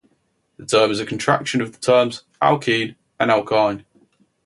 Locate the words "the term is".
0.57-0.99